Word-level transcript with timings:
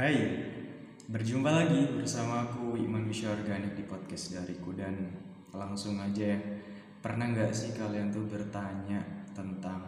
Hai, 0.00 0.16
berjumpa 1.12 1.52
lagi 1.52 1.92
bersama 1.92 2.48
aku 2.48 2.72
Iman 2.72 3.04
Wisya 3.04 3.36
Organik 3.36 3.76
di 3.76 3.84
podcast 3.84 4.32
dariku. 4.32 4.72
Dan 4.72 4.96
langsung 5.52 6.00
aja 6.00 6.24
ya 6.24 6.40
Pernah 7.04 7.28
nggak 7.28 7.52
sih 7.52 7.76
kalian 7.76 8.08
tuh 8.08 8.24
bertanya 8.24 8.96
tentang 9.36 9.84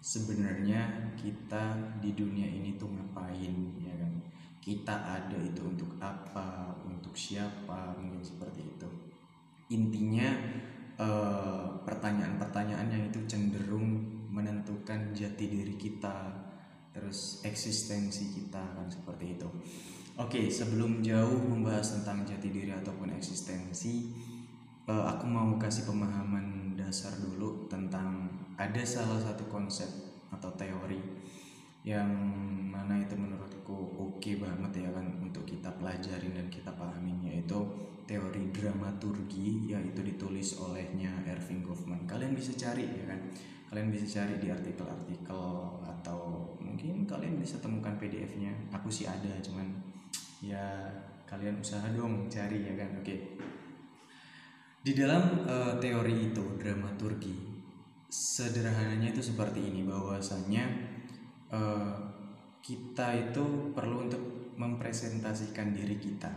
sebenarnya 0.00 1.12
kita 1.20 1.76
di 2.00 2.16
dunia 2.16 2.48
ini 2.48 2.80
tuh 2.80 2.88
ngapain 2.88 3.76
ya 3.76 3.92
kan? 4.00 4.24
Kita 4.56 5.04
ada 5.04 5.36
itu 5.36 5.68
untuk 5.68 6.00
apa, 6.00 6.72
untuk 6.88 7.12
siapa, 7.12 7.92
mungkin 8.00 8.24
seperti 8.24 8.64
itu. 8.64 8.88
Intinya 9.68 10.32
eksistensi 17.66 18.30
kita 18.30 18.62
kan 18.78 18.86
seperti 18.86 19.34
itu. 19.34 19.50
Oke, 20.22 20.46
sebelum 20.46 21.02
jauh 21.02 21.42
membahas 21.50 21.98
tentang 21.98 22.22
jati 22.22 22.54
diri 22.54 22.70
ataupun 22.70 23.10
eksistensi, 23.10 24.14
uh, 24.86 25.02
aku 25.10 25.26
mau 25.26 25.58
kasih 25.58 25.82
pemahaman 25.82 26.78
dasar 26.78 27.18
dulu 27.18 27.66
tentang 27.66 28.30
ada 28.54 28.86
salah 28.86 29.18
satu 29.18 29.50
konsep 29.50 29.90
atau 30.30 30.54
teori 30.54 31.02
yang 31.82 32.06
mana 32.70 33.02
itu 33.02 33.18
menurutku 33.18 33.98
oke 33.98 34.22
okay 34.22 34.38
banget 34.38 34.86
ya 34.86 34.90
kan 34.94 35.06
untuk 35.22 35.42
kita 35.42 35.70
pelajarin 35.78 36.34
dan 36.34 36.46
kita 36.50 36.70
pahamin 36.74 37.22
yaitu 37.26 37.58
teori 38.06 38.50
dramaturgi 38.54 39.74
yaitu 39.74 40.02
ditulis 40.06 40.54
olehnya 40.62 41.10
Erving 41.26 41.66
Goffman. 41.66 42.06
Kalian 42.06 42.38
bisa 42.38 42.54
cari 42.54 42.86
ya 42.86 43.04
kan. 43.10 43.20
Kalian 43.66 43.90
bisa 43.90 44.06
cari 44.22 44.38
di 44.38 44.46
artikel-artikel 44.46 45.42
atau 45.82 46.54
mungkin 46.76 47.08
kalian 47.08 47.40
bisa 47.40 47.56
temukan 47.56 47.96
PDF-nya 47.96 48.52
aku 48.68 48.92
sih 48.92 49.08
ada 49.08 49.32
cuman 49.40 49.64
ya 50.44 50.84
kalian 51.24 51.56
usaha 51.56 51.88
dong 51.88 52.28
cari 52.28 52.68
ya 52.68 52.76
kan? 52.76 53.00
Oke. 53.00 53.16
Di 54.84 54.92
dalam 54.92 55.48
uh, 55.48 55.80
teori 55.80 56.28
itu 56.28 56.44
dramaturgi 56.60 57.32
sederhananya 58.12 59.08
itu 59.08 59.24
seperti 59.24 59.72
ini 59.72 59.88
bahwasanya 59.88 60.68
uh, 61.48 61.96
kita 62.60 63.32
itu 63.32 63.72
perlu 63.72 64.04
untuk 64.04 64.52
mempresentasikan 64.60 65.72
diri 65.72 65.96
kita. 65.96 66.28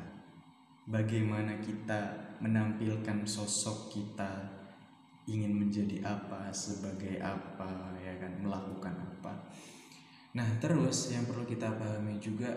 Bagaimana 0.87 1.59
kita 1.59 2.15
menampilkan 2.39 3.27
sosok 3.27 3.91
kita 3.91 4.55
ingin 5.27 5.51
menjadi 5.51 5.99
apa 6.07 6.47
sebagai 6.55 7.19
apa 7.19 7.91
ya 7.99 8.15
kan? 8.23 8.39
Melakukan 8.39 8.95
apa 8.95 9.35
Nah, 10.29 10.45
terus 10.61 11.09
yang 11.09 11.25
perlu 11.25 11.41
kita 11.41 11.73
pahami 11.73 12.21
juga 12.21 12.53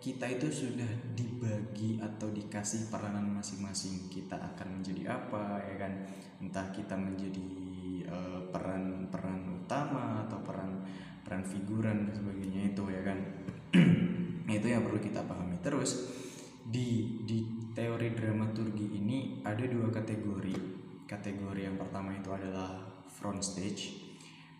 kita 0.00 0.24
itu 0.24 0.48
sudah 0.48 0.88
dibagi 1.12 2.00
atau 2.00 2.32
dikasih 2.32 2.88
peranan 2.88 3.28
masing-masing. 3.36 4.08
Kita 4.08 4.40
akan 4.40 4.80
menjadi 4.80 5.12
apa 5.12 5.60
ya 5.60 5.76
kan? 5.76 5.92
Entah 6.40 6.72
kita 6.72 6.96
menjadi 6.96 7.48
peran-peran 8.48 9.38
uh, 9.44 9.58
utama 9.60 10.24
atau 10.24 10.40
peran 10.40 10.80
peran 11.20 11.44
figuran 11.44 12.08
dan 12.08 12.16
sebagainya 12.16 12.72
itu 12.72 12.82
ya 12.88 13.02
kan. 13.04 13.18
itu 14.56 14.66
yang 14.66 14.80
perlu 14.88 14.98
kita 15.04 15.20
pahami. 15.28 15.60
Terus 15.60 16.08
di 16.64 17.20
di 17.28 17.44
teori 17.76 18.16
dramaturgi 18.16 18.96
ini 18.96 19.44
ada 19.44 19.68
dua 19.68 19.92
kategori. 19.92 20.56
Kategori 21.04 21.60
yang 21.60 21.76
pertama 21.76 22.16
itu 22.16 22.32
adalah 22.32 22.80
front 23.12 23.44
stage 23.44 24.09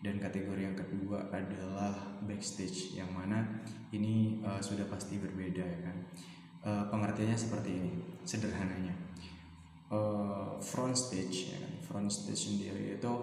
dan 0.01 0.17
kategori 0.17 0.61
yang 0.65 0.73
kedua 0.73 1.29
adalah 1.29 1.93
backstage 2.25 2.97
yang 2.97 3.13
mana 3.13 3.61
ini 3.93 4.41
uh, 4.41 4.57
sudah 4.57 4.89
pasti 4.89 5.21
berbeda 5.21 5.61
ya 5.61 5.79
kan? 5.85 5.97
Uh, 6.61 6.83
pengertiannya 6.89 7.37
seperti 7.37 7.69
ini 7.77 7.91
sederhananya. 8.25 8.97
Uh, 9.93 10.57
front 10.57 10.97
stage 10.97 11.53
ya 11.53 11.57
kan? 11.61 11.73
Front 11.85 12.09
stage 12.09 12.49
sendiri 12.49 12.97
itu 12.97 13.13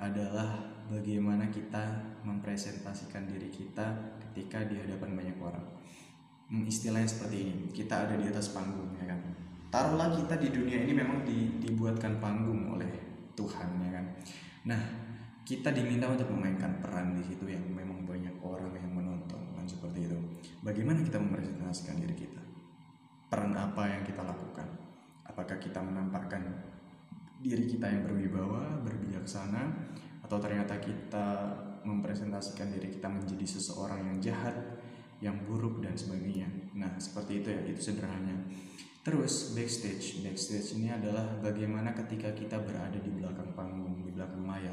adalah 0.00 0.64
bagaimana 0.88 1.52
kita 1.52 2.16
mempresentasikan 2.24 3.28
diri 3.28 3.52
kita 3.52 4.16
ketika 4.28 4.64
di 4.64 4.80
hadapan 4.80 5.20
banyak 5.20 5.36
orang. 5.44 5.66
Hmm, 6.48 6.64
istilahnya 6.64 7.08
seperti 7.08 7.36
ini 7.44 7.54
kita 7.68 8.08
ada 8.08 8.16
di 8.16 8.24
atas 8.32 8.48
panggung 8.56 8.96
ya 8.96 9.12
kan? 9.12 9.20
Taruhlah 9.68 10.16
kita 10.16 10.40
di 10.40 10.48
dunia 10.48 10.88
ini 10.88 10.92
memang 10.96 11.20
di, 11.26 11.60
dibuatkan 11.60 12.16
panggung 12.16 12.72
oleh 12.72 12.88
Tuhan 13.36 13.68
ya 13.84 13.90
kan? 14.00 14.06
Nah 14.72 15.03
kita 15.44 15.76
diminta 15.76 16.08
untuk 16.08 16.32
memainkan 16.32 16.80
peran 16.80 17.12
di 17.12 17.22
situ 17.28 17.44
yang 17.44 17.60
memang 17.68 18.08
banyak 18.08 18.32
orang 18.40 18.72
yang 18.72 18.88
menonton 18.88 19.40
kan 19.52 19.68
seperti 19.68 20.08
itu. 20.08 20.18
Bagaimana 20.64 21.04
kita 21.04 21.20
mempresentasikan 21.20 22.00
diri 22.00 22.16
kita? 22.16 22.40
Peran 23.28 23.52
apa 23.52 23.84
yang 23.92 24.02
kita 24.08 24.24
lakukan? 24.24 24.64
Apakah 25.28 25.60
kita 25.60 25.84
menampakkan 25.84 26.40
diri 27.44 27.68
kita 27.68 27.92
yang 27.92 28.08
berwibawa, 28.08 28.80
berbijaksana, 28.80 29.68
atau 30.24 30.40
ternyata 30.40 30.80
kita 30.80 31.52
mempresentasikan 31.84 32.72
diri 32.72 32.88
kita 32.96 33.12
menjadi 33.12 33.44
seseorang 33.44 34.00
yang 34.00 34.18
jahat, 34.24 34.56
yang 35.20 35.36
buruk 35.44 35.84
dan 35.84 35.92
sebagainya. 35.92 36.48
Nah, 36.72 36.96
seperti 36.96 37.44
itu 37.44 37.48
ya, 37.52 37.60
itu 37.68 37.92
sederhananya. 37.92 38.48
Terus 39.04 39.52
backstage, 39.52 40.24
backstage 40.24 40.80
ini 40.80 40.88
adalah 40.88 41.36
bagaimana 41.44 41.92
ketika 41.92 42.32
kita 42.32 42.56
berada 42.64 42.96
di 42.96 43.12
belakang 43.12 43.52
panggung, 43.52 44.00
di 44.00 44.08
belakang 44.08 44.48
layar 44.48 44.72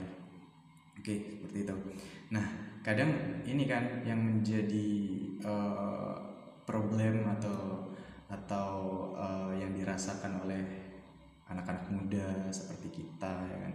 Oke, 1.00 1.16
seperti 1.40 1.57
itu. 1.66 1.75
Nah, 2.31 2.46
kadang 2.81 3.41
ini 3.47 3.63
kan 3.66 4.03
yang 4.03 4.22
menjadi 4.22 4.90
uh, 5.46 6.16
problem 6.68 7.25
atau 7.40 7.90
atau 8.31 8.75
uh, 9.18 9.51
yang 9.51 9.75
dirasakan 9.75 10.47
oleh 10.47 10.63
anak-anak 11.51 11.91
muda 11.91 12.47
seperti 12.51 13.03
kita 13.03 13.34
ya 13.44 13.57
kan. 13.68 13.74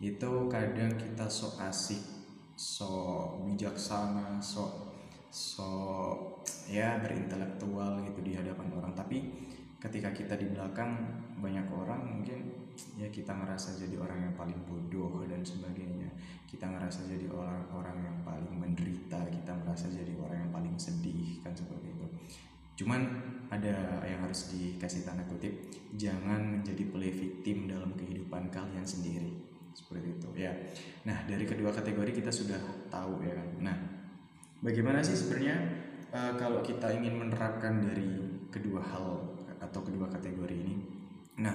Itu 0.00 0.48
kadang 0.48 0.96
kita 0.96 1.28
sok 1.28 1.60
asik, 1.64 2.04
sok 2.56 3.44
bijaksana, 3.48 4.40
sok 4.40 4.92
sok 5.30 6.44
ya 6.66 6.98
berintelektual 6.98 8.02
gitu 8.04 8.20
di 8.20 8.34
hadapan 8.34 8.68
orang, 8.74 8.92
tapi 8.92 9.30
ketika 9.80 10.12
kita 10.12 10.36
di 10.36 10.46
belakang 10.52 10.92
banyak 11.40 11.64
orang 11.72 12.04
mungkin 12.20 12.52
ya 13.00 13.08
kita 13.08 13.32
ngerasa 13.32 13.80
jadi 13.80 13.96
orang 13.96 14.28
yang 14.30 14.34
paling 14.36 14.60
bodoh 14.68 15.24
dan 15.24 15.40
sebagainya. 15.40 16.12
Kita 16.44 16.68
ngerasa 16.68 17.08
jadi 17.08 17.26
orang-orang 17.32 17.98
yang 18.04 18.18
paling 18.20 18.52
menderita 18.52 19.24
kita 19.32 19.56
merasa 19.64 19.88
jadi 19.88 20.12
orang 20.20 20.46
yang 20.46 20.52
paling 20.52 20.74
sedih 20.76 21.40
kan 21.40 21.56
seperti 21.56 21.96
itu. 21.96 22.06
Cuman 22.84 23.00
ada 23.48 24.04
yang 24.04 24.20
harus 24.24 24.52
dikasih 24.52 25.04
tanda 25.04 25.24
kutip 25.26 25.52
jangan 25.96 26.60
menjadi 26.60 26.84
play 26.92 27.12
victim 27.12 27.68
dalam 27.68 27.96
kehidupan 27.96 28.52
kalian 28.52 28.84
sendiri. 28.84 29.32
Seperti 29.72 30.20
itu 30.20 30.28
ya. 30.36 30.52
Nah 31.08 31.24
dari 31.24 31.48
kedua 31.48 31.72
kategori 31.72 32.12
kita 32.20 32.28
sudah 32.28 32.60
tahu 32.92 33.24
ya 33.24 33.32
kan. 33.32 33.48
Nah 33.64 33.76
bagaimana 34.60 35.00
sih 35.00 35.16
sebenarnya 35.16 35.56
uh, 36.12 36.34
kalau 36.36 36.60
kita 36.60 36.90
ingin 36.92 37.16
menerapkan 37.16 37.80
dari 37.80 38.42
kedua 38.50 38.82
hal 38.82 39.29
atau 39.60 39.80
kedua 39.84 40.08
kategori 40.08 40.56
ini. 40.56 40.74
Nah 41.38 41.54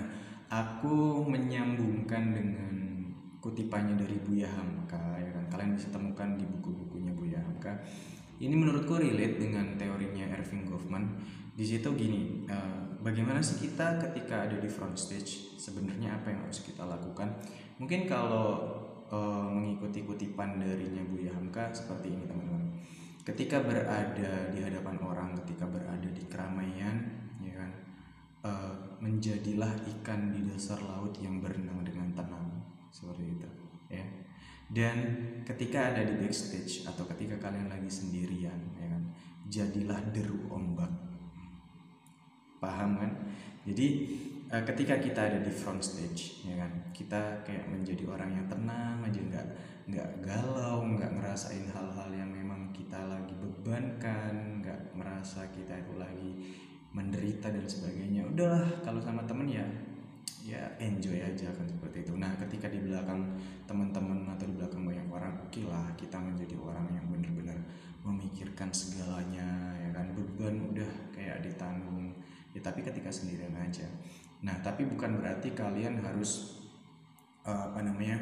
aku 0.50 1.26
menyambungkan 1.26 2.32
dengan 2.32 2.74
kutipannya 3.42 3.98
dari 3.98 4.18
Buya 4.22 4.50
Hamka 4.50 5.22
ya 5.22 5.30
kan? 5.34 5.46
Kalian 5.54 5.78
bisa 5.78 5.94
temukan 5.94 6.38
di 6.38 6.46
buku-bukunya 6.50 7.14
Buya 7.14 7.38
Hamka. 7.42 7.78
Ini 8.42 8.52
menurutku 8.52 8.98
relate 8.98 9.38
dengan 9.38 9.78
teorinya 9.78 10.28
Erving 10.34 10.66
Goffman. 10.66 11.18
Di 11.56 11.64
situ 11.64 11.88
gini 11.96 12.44
uh, 12.52 13.00
bagaimana 13.00 13.40
sih 13.40 13.64
kita 13.64 13.96
ketika 14.02 14.44
ada 14.50 14.60
di 14.60 14.68
front 14.68 15.00
stage 15.00 15.56
sebenarnya 15.56 16.20
apa 16.20 16.34
yang 16.34 16.42
harus 16.44 16.66
kita 16.66 16.84
lakukan? 16.84 17.32
Mungkin 17.80 18.10
kalau 18.10 18.60
uh, 19.08 19.48
mengikuti 19.48 20.04
kutipan 20.04 20.60
darinya 20.60 21.06
Buya 21.08 21.32
Hamka 21.32 21.72
seperti 21.72 22.12
ini 22.12 22.26
teman-teman. 22.28 22.76
Ketika 23.26 23.62
berada 23.66 24.54
di 24.54 24.60
hadapan 24.62 25.02
orang 25.02 25.34
ketika 25.42 25.66
berada 25.66 26.05
uh, 28.46 28.72
menjadilah 29.02 29.74
ikan 29.98 30.30
di 30.30 30.46
dasar 30.46 30.78
laut 30.86 31.18
yang 31.18 31.42
berenang 31.42 31.82
dengan 31.82 32.14
tenang. 32.14 32.48
Seperti 32.94 33.26
itu 33.26 33.50
ya. 33.90 34.06
Dan 34.70 34.98
ketika 35.46 35.94
ada 35.94 36.06
di 36.06 36.16
backstage 36.22 36.86
atau 36.86 37.06
ketika 37.10 37.50
kalian 37.50 37.70
lagi 37.70 37.90
sendirian 37.90 38.58
ya 38.78 38.88
kan 38.94 39.04
jadilah 39.50 40.00
deru 40.14 40.46
ombak. 40.54 40.94
Paham 42.62 42.98
kan? 43.02 43.12
Jadi 43.66 43.88
uh, 44.50 44.64
ketika 44.64 45.02
kita 45.02 45.22
ada 45.34 45.40
di 45.42 45.52
front 45.52 45.82
stage 45.82 46.46
ya 46.46 46.56
kan 46.60 46.72
kita 46.94 47.42
kayak 47.46 47.66
menjadi 47.70 48.06
orang 48.10 48.32
yang 48.38 48.46
tenang 48.46 49.02
aja 49.02 49.20
nggak 49.22 49.48
nggak 49.86 50.10
galau 50.26 50.82
nggak 50.82 51.14
ngerasain 51.14 51.70
hal-hal 51.70 52.10
yang 52.10 52.30
memang 52.30 52.74
kita 52.74 52.98
lagi 53.06 53.38
bebankan 53.38 54.62
nggak 54.62 54.98
merasa 54.98 55.46
kita 55.54 55.78
itu 55.78 55.94
lagi 55.98 56.32
menderita 56.96 57.52
dan 57.52 57.68
sebagainya. 57.68 58.24
Udahlah 58.24 58.64
kalau 58.80 59.04
sama 59.04 59.28
temen 59.28 59.52
ya 59.52 59.68
ya 60.46 60.62
enjoy 60.80 61.20
aja 61.20 61.52
kan 61.52 61.68
seperti 61.68 62.08
itu. 62.08 62.16
Nah 62.16 62.32
ketika 62.40 62.72
di 62.72 62.80
belakang 62.80 63.36
teman-teman 63.68 64.30
atau 64.32 64.48
di 64.48 64.56
belakang 64.56 64.88
banyak 64.88 65.08
orang 65.12 65.36
oke 65.44 65.52
okay 65.52 65.68
lah 65.68 65.92
kita 66.00 66.16
menjadi 66.16 66.56
orang 66.56 66.88
yang 66.96 67.06
benar-benar 67.12 67.60
memikirkan 68.06 68.70
segalanya 68.72 69.76
ya 69.84 69.90
kan? 69.92 70.16
Beban 70.16 70.66
tapi 72.66 72.82
ketika 72.82 73.14
sendirian 73.14 73.54
aja. 73.54 73.86
Nah 74.42 74.58
tapi 74.66 74.90
bukan 74.90 75.22
berarti 75.22 75.54
kalian 75.54 76.02
harus 76.02 76.58
uh, 77.46 77.70
apa 77.70 77.86
namanya 77.86 78.18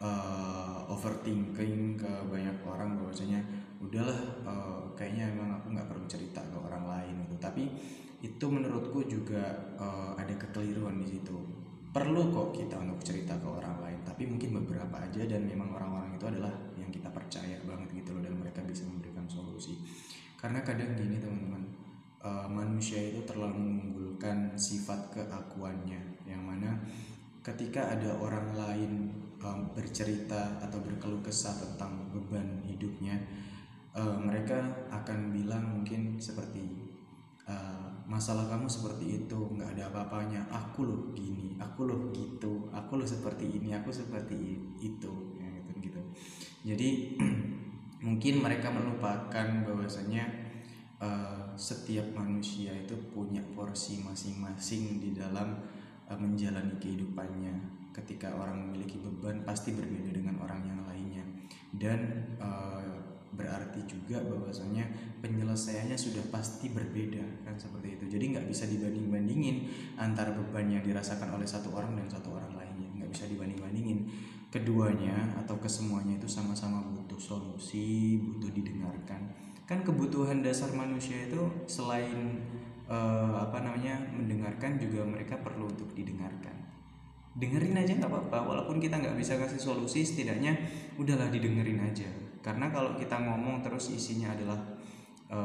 uh, 0.00 0.88
overthinking 0.88 2.00
ke 2.00 2.08
banyak 2.26 2.56
orang 2.64 2.96
bahwasanya 2.96 3.44
udahlah 3.84 4.16
uh, 4.48 4.82
kayaknya 4.96 5.36
emang 5.36 5.60
aku 5.60 5.76
nggak 5.76 5.86
perlu 5.92 6.08
cerita 6.08 6.40
ke 6.40 6.56
orang 6.56 6.88
lain 6.88 7.14
gitu. 7.28 7.36
Tapi 7.36 7.68
itu 8.22 8.46
menurutku 8.46 9.02
juga 9.10 9.74
uh, 9.74 10.14
ada 10.14 10.30
kekeliruan 10.38 11.02
di 11.02 11.18
situ. 11.18 11.34
Perlu 11.92 12.32
kok 12.32 12.56
kita 12.56 12.80
untuk 12.80 13.04
cerita 13.04 13.36
ke 13.36 13.44
orang 13.44 13.82
lain 13.82 14.00
tapi 14.06 14.24
mungkin 14.24 14.64
beberapa 14.64 14.96
aja 14.96 15.26
dan 15.28 15.44
memang 15.44 15.74
orang-orang 15.76 16.16
itu 16.16 16.24
adalah 16.24 16.54
yang 16.78 16.88
kita 16.88 17.10
percaya 17.12 17.58
banget 17.66 18.00
gitu 18.00 18.16
loh 18.16 18.22
dan 18.24 18.38
mereka 18.38 18.64
bisa 18.64 18.86
memberikan 18.88 19.26
solusi. 19.28 19.76
Karena 20.38 20.64
kadang 20.64 20.96
gini 20.96 21.20
teman-teman 21.20 21.62
uh, 22.22 22.46
manusia 22.48 23.02
itu 23.02 23.20
terlalu 23.26 23.58
mengunggulkan 23.58 24.54
sifat 24.54 25.12
keakuannya 25.12 26.00
yang 26.24 26.40
mana 26.46 26.78
ketika 27.42 27.90
ada 27.90 28.14
orang 28.22 28.54
lain 28.54 28.92
um, 29.42 29.74
bercerita 29.74 30.62
atau 30.62 30.78
berkeluh 30.78 31.20
kesah 31.20 31.58
tentang 31.58 32.06
beban 32.14 32.62
hidupnya 32.62 33.18
uh, 33.98 34.14
mereka 34.22 34.86
akan 34.94 35.34
bilang 35.34 35.82
mungkin 35.82 36.22
seperti 36.22 36.62
uh, 37.48 37.88
masalah 38.06 38.46
kamu 38.50 38.66
seperti 38.66 39.24
itu 39.24 39.38
nggak 39.38 39.78
ada 39.78 39.88
apa-apanya. 39.90 40.46
Aku 40.50 40.86
loh 40.86 41.02
gini 41.16 41.42
aku 41.62 41.86
loh 41.86 42.00
gitu 42.10 42.66
aku 42.74 42.98
loh 42.98 43.06
seperti 43.06 43.46
ini 43.46 43.70
aku 43.72 43.94
seperti 43.94 44.58
itu 44.82 45.12
ya, 45.38 45.48
gitu 45.70 45.72
gitu. 45.78 46.00
Jadi 46.66 46.88
mungkin 48.06 48.34
mereka 48.42 48.68
melupakan 48.74 49.46
bahwasanya 49.62 50.26
uh, 50.98 51.54
setiap 51.54 52.04
manusia 52.18 52.74
itu 52.74 52.98
punya 53.14 53.40
porsi 53.54 54.02
masing-masing 54.02 54.98
di 54.98 55.10
dalam 55.14 55.62
uh, 56.10 56.18
menjalani 56.18 56.74
kehidupannya. 56.82 57.80
Ketika 57.92 58.32
orang 58.32 58.72
memiliki 58.72 58.96
beban 58.96 59.44
pasti 59.44 59.76
berbeda 59.76 60.16
dengan 60.16 60.40
orang 60.40 60.64
yang 60.64 60.80
lainnya. 60.88 61.24
Dan 61.72 62.00
uh, 62.40 63.11
berarti 63.32 63.80
juga 63.88 64.20
bahwasanya 64.20 64.84
penyelesaiannya 65.24 65.96
sudah 65.96 66.20
pasti 66.28 66.68
berbeda 66.68 67.48
kan 67.48 67.56
seperti 67.56 67.96
itu. 67.96 68.04
Jadi 68.18 68.24
nggak 68.36 68.46
bisa 68.46 68.68
dibanding 68.68 69.08
bandingin 69.08 69.56
antara 69.96 70.36
beban 70.36 70.68
yang 70.68 70.84
dirasakan 70.84 71.32
oleh 71.32 71.48
satu 71.48 71.72
orang 71.72 71.96
dan 71.96 72.08
satu 72.12 72.36
orang 72.36 72.52
lainnya. 72.52 72.92
Nggak 73.00 73.10
bisa 73.16 73.24
dibanding 73.28 73.60
bandingin 73.60 73.98
keduanya 74.52 75.32
atau 75.40 75.56
kesemuanya 75.56 76.20
itu 76.20 76.28
sama-sama 76.28 76.84
butuh 76.84 77.16
solusi 77.16 78.20
butuh 78.20 78.52
didengarkan. 78.52 79.32
Kan 79.64 79.80
kebutuhan 79.80 80.44
dasar 80.44 80.68
manusia 80.76 81.24
itu 81.24 81.40
selain 81.64 82.44
uh, 82.84 83.48
apa 83.48 83.64
namanya 83.64 83.96
mendengarkan 84.12 84.76
juga 84.76 85.08
mereka 85.08 85.40
perlu 85.40 85.72
untuk 85.72 85.88
didengarkan. 85.96 86.52
Dengerin 87.32 87.80
aja 87.80 87.96
nggak 87.96 88.12
apa-apa 88.12 88.44
walaupun 88.44 88.76
kita 88.76 89.00
nggak 89.00 89.16
bisa 89.16 89.40
kasih 89.40 89.56
solusi 89.56 90.04
setidaknya 90.04 90.52
udahlah 91.00 91.32
didengerin 91.32 91.80
aja 91.80 92.21
karena 92.42 92.68
kalau 92.74 92.98
kita 92.98 93.16
ngomong 93.22 93.62
terus 93.62 93.94
isinya 93.94 94.34
adalah 94.34 94.58
e, 95.30 95.38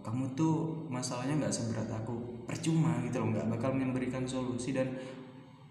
kamu 0.00 0.38
tuh 0.38 0.86
masalahnya 0.86 1.42
nggak 1.42 1.54
seberat 1.54 1.90
aku 1.90 2.46
percuma 2.46 3.02
gitu 3.02 3.18
loh 3.18 3.34
nggak 3.34 3.50
bakal 3.58 3.74
memberikan 3.74 4.22
solusi 4.22 4.70
dan 4.70 4.94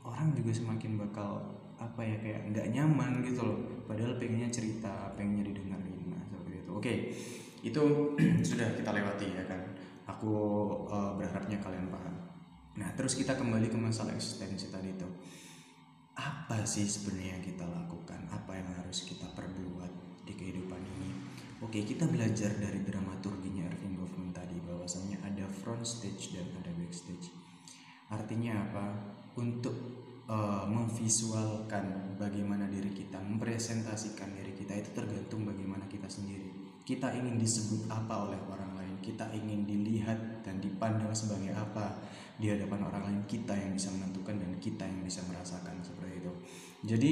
orang 0.03 0.35
juga 0.35 0.51
semakin 0.51 0.99
bakal 0.99 1.41
apa 1.75 2.01
ya 2.03 2.15
kayak 2.19 2.41
nggak 2.51 2.67
nyaman 2.71 3.23
gitu 3.23 3.41
loh. 3.43 3.59
Padahal 3.87 4.15
pengennya 4.15 4.47
cerita 4.47 5.11
pengennya 5.15 5.51
didengarin 5.51 6.11
nah 6.11 6.21
seperti 6.23 6.63
itu. 6.63 6.71
Oke 6.71 6.93
itu 7.65 7.83
sudah 8.51 8.67
kita 8.75 8.91
lewati 8.91 9.27
ya 9.31 9.43
kan. 9.47 9.59
Aku 10.05 10.31
uh, 10.85 11.17
berharapnya 11.17 11.57
kalian 11.57 11.89
paham. 11.89 12.15
Nah 12.77 12.91
terus 12.93 13.17
kita 13.17 13.33
kembali 13.33 13.71
ke 13.71 13.77
masalah 13.79 14.13
eksistensi 14.13 14.69
tadi 14.69 14.93
itu 14.93 15.07
apa 16.15 16.63
sih 16.63 16.87
sebenarnya 16.87 17.43
kita 17.43 17.67
lakukan? 17.67 18.23
Apa 18.31 18.55
yang 18.55 18.69
harus 18.71 19.03
kita 19.03 19.27
perbuat. 19.35 19.64
Oke, 21.75 21.91
kita 21.91 22.07
belajar 22.07 22.55
dari 22.55 22.87
dramaturginya 22.87 23.67
Irving 23.67 23.99
Goffman 23.99 24.31
tadi 24.31 24.55
bahwasanya 24.63 25.19
ada 25.27 25.43
front 25.51 25.83
stage 25.83 26.31
dan 26.31 26.47
ada 26.55 26.71
backstage. 26.71 27.35
Artinya 28.07 28.63
apa? 28.63 28.95
Untuk 29.35 29.75
uh, 30.23 30.63
memvisualkan 30.71 32.15
bagaimana 32.15 32.71
diri 32.71 32.95
kita, 32.95 33.19
mempresentasikan 33.19 34.31
diri 34.39 34.55
kita 34.55 34.71
itu 34.71 34.95
tergantung 34.95 35.43
bagaimana 35.43 35.83
kita 35.91 36.07
sendiri. 36.07 36.47
Kita 36.87 37.11
ingin 37.11 37.35
disebut 37.35 37.91
apa 37.91 38.23
oleh 38.23 38.39
orang 38.47 38.71
lain, 38.79 38.95
kita 39.03 39.27
ingin 39.35 39.67
dilihat 39.67 40.47
dan 40.47 40.63
dipandang 40.63 41.11
sebagai 41.11 41.51
apa 41.51 41.91
di 42.39 42.55
hadapan 42.55 42.87
orang 42.87 43.03
lain. 43.03 43.21
Kita 43.27 43.51
yang 43.51 43.75
bisa 43.75 43.91
menentukan 43.91 44.39
dan 44.39 44.55
kita 44.63 44.87
yang 44.87 45.03
bisa 45.03 45.27
merasakan 45.27 45.83
seperti 45.83 46.23
itu. 46.23 46.31
Jadi 46.87 47.11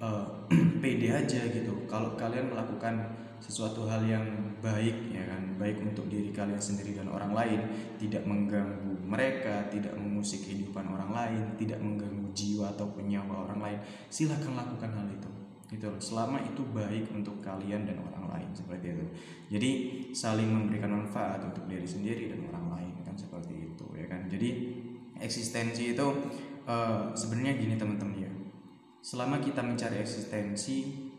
uh, 0.00 0.26
pede 0.82 1.08
aja 1.12 1.40
gitu. 1.50 1.86
Kalau 1.86 2.14
kalian 2.18 2.50
melakukan 2.50 3.14
sesuatu 3.38 3.84
hal 3.84 4.02
yang 4.08 4.24
baik 4.64 5.12
ya 5.12 5.22
kan? 5.28 5.54
Baik 5.60 5.84
untuk 5.84 6.08
diri 6.08 6.32
kalian 6.32 6.58
sendiri 6.58 6.96
dan 6.96 7.12
orang 7.12 7.36
lain 7.36 7.60
tidak 8.00 8.24
mengganggu 8.24 8.94
mereka 9.04 9.68
tidak 9.68 9.92
mengusik 9.94 10.42
kehidupan 10.48 10.88
orang 10.88 11.12
lain 11.12 11.42
tidak 11.60 11.78
mengganggu 11.78 12.32
jiwa 12.32 12.72
atau 12.72 12.88
nyawa 12.98 13.46
orang 13.50 13.60
lain 13.60 13.78
silahkan 14.08 14.56
lakukan 14.56 14.90
hal 14.90 15.06
itu. 15.12 15.30
Gitu 15.68 15.88
selama 15.98 16.40
itu 16.44 16.62
baik 16.70 17.10
untuk 17.12 17.42
kalian 17.44 17.84
dan 17.84 18.00
orang 18.00 18.32
lain 18.32 18.50
seperti 18.56 18.96
itu. 18.96 19.06
Jadi 19.52 19.70
saling 20.16 20.48
memberikan 20.48 20.90
manfaat 20.90 21.42
untuk 21.44 21.68
diri 21.68 21.84
sendiri 21.84 22.32
dan 22.32 22.48
orang 22.48 22.80
lain 22.80 22.94
kan? 23.04 23.14
Seperti 23.14 23.72
itu 23.72 23.86
ya 23.92 24.06
kan? 24.08 24.26
Jadi 24.26 24.48
eksistensi 25.20 25.94
itu 25.94 26.06
uh, 26.66 27.12
sebenarnya 27.14 27.54
gini 27.60 27.74
teman-teman 27.78 28.18
ya 28.18 28.30
selama 29.04 29.36
kita 29.36 29.60
mencari 29.60 30.00
eksistensi 30.00 31.12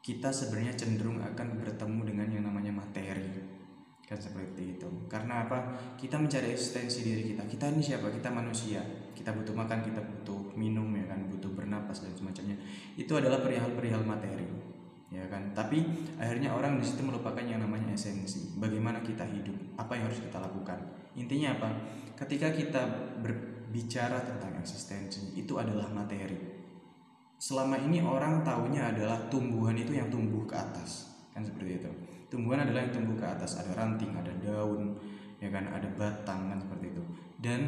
kita 0.00 0.32
sebenarnya 0.32 0.76
cenderung 0.76 1.20
akan 1.20 1.60
bertemu 1.60 2.00
dengan 2.08 2.28
yang 2.28 2.44
namanya 2.48 2.72
materi. 2.72 3.24
Kan 4.04 4.20
seperti 4.20 4.76
itu. 4.76 4.88
Karena 5.08 5.48
apa? 5.48 5.76
Kita 5.96 6.20
mencari 6.20 6.52
eksistensi 6.52 7.00
diri 7.00 7.24
kita. 7.32 7.48
Kita 7.48 7.72
ini 7.72 7.80
siapa? 7.80 8.12
Kita 8.12 8.28
manusia. 8.28 8.84
Kita 9.16 9.32
butuh 9.32 9.56
makan 9.56 9.80
kita 9.80 10.04
butuh 10.04 10.52
minum 10.60 10.92
ya 10.92 11.08
kan? 11.08 11.24
Butuh 11.24 11.56
bernapas 11.56 12.04
dan 12.04 12.12
semacamnya. 12.12 12.56
Itu 13.00 13.16
adalah 13.16 13.40
perihal-perihal 13.40 14.04
materi 14.04 14.44
ya 15.08 15.24
kan? 15.32 15.56
Tapi 15.56 15.80
akhirnya 16.20 16.52
orang 16.52 16.76
di 16.76 16.84
situ 16.84 17.00
melupakan 17.00 17.40
yang 17.40 17.64
namanya 17.64 17.96
esensi. 17.96 18.60
Bagaimana 18.60 19.00
kita 19.00 19.24
hidup? 19.24 19.56
Apa 19.80 19.96
yang 19.96 20.12
harus 20.12 20.20
kita 20.20 20.36
lakukan? 20.36 20.84
Intinya 21.16 21.56
apa? 21.56 21.68
Ketika 22.12 22.52
kita 22.52 22.82
berbicara 23.24 24.20
tentang 24.20 24.60
eksistensi 24.60 25.32
itu 25.32 25.56
adalah 25.56 25.88
materi 25.88 26.53
selama 27.38 27.76
ini 27.80 28.00
orang 28.00 28.40
taunya 28.46 28.88
adalah 28.88 29.28
tumbuhan 29.28 29.76
itu 29.76 29.94
yang 29.94 30.08
tumbuh 30.08 30.44
ke 30.46 30.54
atas. 30.56 31.12
Kan 31.34 31.42
seperti 31.42 31.82
itu. 31.82 31.90
Tumbuhan 32.30 32.62
adalah 32.62 32.86
yang 32.86 32.94
tumbuh 32.94 33.16
ke 33.18 33.26
atas. 33.26 33.60
Ada 33.60 33.74
ranting 33.76 34.14
ada 34.14 34.32
daun 34.40 34.96
ya 35.42 35.50
kan? 35.50 35.68
Ada 35.70 35.88
batang 35.98 36.50
kan 36.50 36.58
seperti 36.58 36.94
itu. 36.94 37.02
Dan 37.38 37.60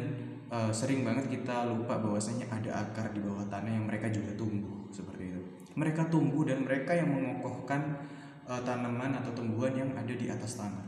e, 0.49 0.57
sering 0.73 1.05
banget 1.05 1.29
kita 1.29 1.67
lupa 1.69 1.99
bahwasanya 1.99 2.49
ada 2.49 2.87
akar 2.87 3.13
di 3.13 3.21
bawah 3.21 3.45
tanah 3.45 3.71
yang 3.71 3.85
mereka 3.85 4.09
juga 4.09 4.33
tumbuh 4.33 4.89
seperti 4.89 5.35
itu. 5.35 5.41
Mereka 5.77 6.09
tumbuh 6.09 6.41
dan 6.47 6.65
mereka 6.65 6.97
yang 6.97 7.11
mengokohkan 7.13 8.01
e, 8.47 8.53
tanaman 8.65 9.19
atau 9.19 9.31
tumbuhan 9.35 9.75
yang 9.77 9.91
ada 9.93 10.13
di 10.15 10.27
atas 10.31 10.57
tanah. 10.57 10.85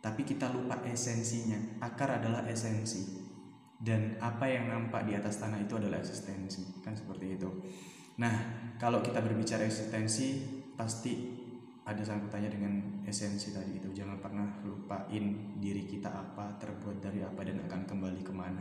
Tapi 0.00 0.24
kita 0.24 0.48
lupa 0.48 0.80
esensinya. 0.88 1.84
Akar 1.84 2.16
adalah 2.16 2.48
esensi 2.48 3.29
dan 3.80 4.20
apa 4.20 4.44
yang 4.44 4.68
nampak 4.68 5.08
di 5.08 5.16
atas 5.16 5.40
tanah 5.40 5.64
itu 5.64 5.80
adalah 5.80 6.04
eksistensi 6.04 6.84
kan 6.84 6.92
seperti 6.92 7.40
itu 7.40 7.48
Nah, 8.20 8.36
kalau 8.76 9.00
kita 9.00 9.24
berbicara 9.24 9.64
eksistensi, 9.64 10.44
pasti 10.76 11.40
ada 11.88 12.04
sangkutannya 12.04 12.50
dengan 12.52 12.72
esensi 13.08 13.48
tadi 13.48 13.80
itu. 13.80 13.88
Jangan 13.96 14.20
pernah 14.20 14.60
lupain 14.60 15.56
diri 15.56 15.88
kita 15.88 16.12
apa, 16.12 16.60
terbuat 16.60 17.00
dari 17.00 17.24
apa, 17.24 17.40
dan 17.40 17.64
akan 17.64 17.88
kembali 17.88 18.20
ke 18.20 18.32
mana. 18.36 18.60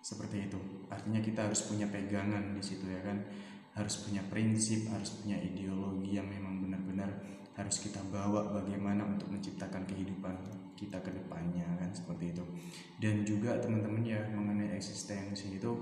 Seperti 0.00 0.48
itu. 0.48 0.56
Artinya 0.88 1.20
kita 1.20 1.44
harus 1.44 1.68
punya 1.68 1.84
pegangan 1.92 2.56
di 2.56 2.62
situ 2.64 2.88
ya 2.88 3.04
kan. 3.04 3.20
Harus 3.76 4.00
punya 4.08 4.24
prinsip, 4.24 4.88
harus 4.88 5.20
punya 5.20 5.36
ideologi 5.36 6.16
yang 6.16 6.24
memang 6.32 6.64
benar-benar 6.64 7.12
harus 7.56 7.80
kita 7.80 8.00
bawa 8.12 8.52
bagaimana 8.52 9.04
untuk 9.04 9.32
menciptakan 9.32 9.88
kehidupan 9.88 10.36
kita 10.76 11.00
ke 11.00 11.10
depannya 11.10 11.64
kan 11.80 11.90
seperti 11.90 12.36
itu. 12.36 12.44
Dan 13.00 13.24
juga 13.24 13.56
teman-teman 13.56 14.04
ya 14.04 14.20
mengenai 14.30 14.76
eksistensi 14.76 15.56
itu 15.56 15.72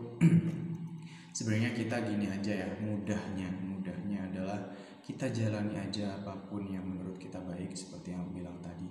sebenarnya 1.36 1.74
kita 1.74 2.06
gini 2.06 2.30
aja 2.30 2.64
ya 2.64 2.68
mudahnya 2.78 3.50
mudahnya 3.58 4.30
adalah 4.30 4.70
kita 5.02 5.28
jalani 5.34 5.76
aja 5.76 6.16
apa 6.22 6.32
pun 6.48 6.64
yang 6.64 6.86
menurut 6.86 7.18
kita 7.18 7.36
baik 7.42 7.74
seperti 7.74 8.14
yang 8.14 8.24
bilang 8.30 8.56
tadi. 8.62 8.88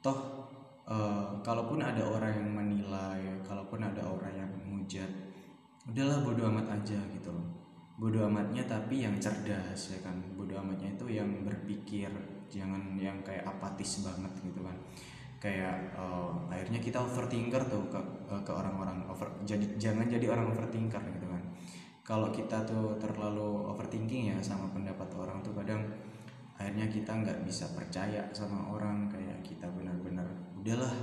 Toh 0.00 0.18
uh, 0.88 1.38
kalaupun 1.44 1.78
ada 1.84 2.02
orang 2.02 2.32
yang 2.34 2.50
menilai 2.50 3.22
kalaupun 3.46 3.84
ada 3.84 4.02
orang 4.02 4.32
yang 4.34 4.50
menghujat 4.50 5.06
udahlah 5.86 6.24
bodoh 6.24 6.48
amat 6.50 6.80
aja 6.80 6.98
gitu 7.12 7.30
loh. 7.30 7.46
Bodoh 8.00 8.26
amatnya 8.26 8.66
tapi 8.66 9.04
yang 9.04 9.20
cerdas 9.20 9.92
ya 9.92 10.00
kan. 10.02 10.16
Bodoh 10.34 10.58
amatnya 10.58 10.96
itu 10.96 11.06
yang 11.12 11.28
berpikir 11.46 12.10
jangan 12.52 13.00
yang 13.00 13.16
kayak 13.24 13.48
apatis 13.48 14.04
banget 14.04 14.32
gitu 14.44 14.60
kan 14.60 14.76
kayak 15.42 15.98
uh, 15.98 16.30
akhirnya 16.46 16.78
kita 16.78 17.02
overthinker 17.02 17.66
tuh 17.66 17.82
ke 17.90 17.98
ke 18.46 18.52
orang-orang 18.54 19.02
over 19.10 19.26
jadi 19.42 19.74
jangan 19.74 20.06
jadi 20.06 20.30
orang 20.30 20.54
overthinker 20.54 21.02
gitu 21.18 21.26
kan. 21.26 21.42
Kalau 22.06 22.30
kita 22.30 22.62
tuh 22.62 22.94
terlalu 23.02 23.66
overthinking 23.74 24.30
ya 24.30 24.38
sama 24.38 24.70
pendapat 24.70 25.10
orang 25.18 25.42
tuh 25.42 25.50
kadang 25.58 25.82
akhirnya 26.54 26.86
kita 26.86 27.10
nggak 27.10 27.42
bisa 27.42 27.66
percaya 27.74 28.22
sama 28.30 28.70
orang 28.70 29.10
kayak 29.10 29.42
kita 29.42 29.66
benar-benar 29.74 30.30
udahlah 30.54 30.94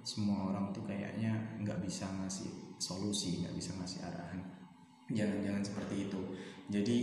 semua 0.00 0.48
orang 0.48 0.72
tuh 0.72 0.88
kayaknya 0.88 1.36
nggak 1.60 1.84
bisa 1.84 2.08
ngasih 2.08 2.48
solusi 2.80 3.44
nggak 3.44 3.52
bisa 3.52 3.76
ngasih 3.76 4.00
arahan. 4.08 4.40
Jangan-jangan 5.12 5.60
seperti 5.60 6.08
itu. 6.08 6.20
Jadi 6.72 6.96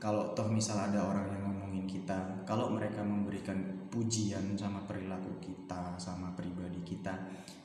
kalau 0.00 0.32
toh 0.32 0.48
misal 0.48 0.80
ada 0.80 1.04
orang 1.04 1.28
yang 1.28 1.51
ngomongin 1.72 1.88
kita 1.88 2.44
kalau 2.44 2.68
mereka 2.68 3.00
memberikan 3.00 3.88
pujian 3.88 4.52
sama 4.60 4.84
perilaku 4.84 5.40
kita 5.40 5.96
sama 5.96 6.28
pribadi 6.36 6.84
kita 6.84 7.16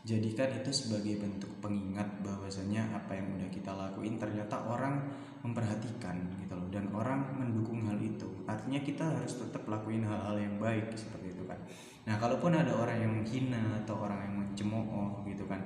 jadikan 0.08 0.48
itu 0.56 0.72
sebagai 0.72 1.20
bentuk 1.20 1.52
pengingat 1.60 2.24
bahwasanya 2.24 2.88
apa 2.96 3.20
yang 3.20 3.36
udah 3.36 3.52
kita 3.52 3.76
lakuin 3.76 4.16
ternyata 4.16 4.64
orang 4.64 5.12
memperhatikan 5.44 6.40
gitu 6.40 6.56
loh 6.56 6.72
dan 6.72 6.88
orang 6.96 7.36
mendukung 7.36 7.84
hal 7.84 8.00
itu. 8.00 8.28
Artinya 8.48 8.80
kita 8.80 9.04
harus 9.20 9.36
tetap 9.36 9.68
lakuin 9.68 10.08
hal-hal 10.08 10.40
yang 10.40 10.56
baik 10.56 10.96
seperti 10.96 11.36
itu 11.36 11.44
kan. 11.44 11.60
Nah 12.08 12.16
kalaupun 12.16 12.56
ada 12.56 12.72
orang 12.80 12.98
yang 13.04 13.12
menghina 13.12 13.84
atau 13.84 14.08
orang 14.08 14.24
yang 14.24 14.36
mencemooh 14.48 15.28
gitu 15.28 15.44
kan 15.52 15.60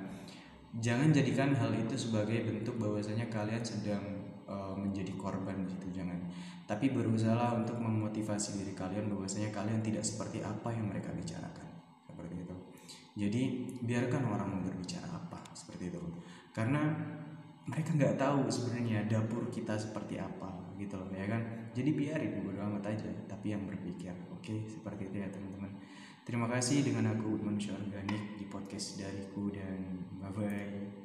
jangan 0.80 1.12
jadikan 1.12 1.52
hal 1.52 1.68
itu 1.76 2.00
sebagai 2.00 2.48
bentuk 2.48 2.80
bahwasanya 2.80 3.28
kalian 3.28 3.60
sedang 3.60 4.21
uh, 4.52 4.76
menjadi 4.76 5.16
korban 5.16 5.64
gitu 5.64 5.88
jangan. 5.88 6.20
Tapi 6.68 6.92
berusaha 6.92 7.56
untuk 7.56 7.80
memotivasi 7.80 8.60
diri 8.60 8.76
kalian 8.76 9.08
bahwasanya 9.08 9.48
kalian 9.48 9.80
tidak 9.80 10.04
seperti 10.04 10.44
apa 10.44 10.68
yang 10.70 10.92
mereka 10.92 11.08
bicarakan. 11.16 11.68
Seperti 12.04 12.34
itu. 12.44 12.56
Jadi 13.12 13.42
biarkan 13.80 14.22
orang 14.28 14.60
berbicara 14.60 15.08
apa 15.08 15.40
seperti 15.56 15.92
itu. 15.92 16.00
Karena 16.52 16.92
mereka 17.64 17.94
nggak 17.94 18.18
tahu 18.18 18.50
sebenarnya 18.50 19.06
dapur 19.06 19.46
kita 19.48 19.78
seperti 19.78 20.20
apa 20.20 20.76
gitu 20.76 21.00
loh 21.00 21.08
ya 21.12 21.26
kan? 21.28 21.72
Jadi 21.72 21.90
biarin 21.96 22.44
bodo 22.44 22.60
amat 22.60 22.92
aja 22.92 23.08
tapi 23.24 23.56
yang 23.56 23.64
berpikir 23.64 24.12
oke? 24.32 24.54
Seperti 24.68 25.08
itu 25.08 25.16
ya 25.24 25.28
teman-teman. 25.32 25.72
Terima 26.22 26.46
kasih 26.46 26.86
dengan 26.86 27.10
aku 27.18 27.34
manusia 27.42 27.74
organik 27.74 28.38
di 28.38 28.46
podcast 28.46 28.94
dariku 29.00 29.50
dan 29.50 30.06
bye 30.22 30.30
bye 30.30 31.01